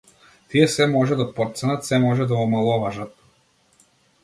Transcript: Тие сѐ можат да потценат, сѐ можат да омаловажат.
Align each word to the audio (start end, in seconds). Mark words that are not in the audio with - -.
Тие 0.53 0.63
сѐ 0.75 0.87
можат 0.93 1.19
да 1.23 1.27
потценат, 1.41 1.85
сѐ 1.89 2.01
можат 2.07 2.33
да 2.33 2.41
омаловажат. 2.47 3.17